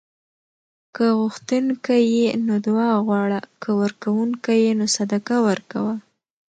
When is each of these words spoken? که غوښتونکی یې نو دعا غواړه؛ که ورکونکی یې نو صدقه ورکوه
که 0.95 1.05
غوښتونکی 1.19 2.01
یې 2.15 2.27
نو 2.47 2.55
دعا 2.65 2.91
غواړه؛ 3.05 3.39
که 3.61 3.69
ورکونکی 3.81 4.55
یې 4.65 4.71
نو 4.79 4.85
صدقه 4.95 5.35
ورکوه 5.47 5.95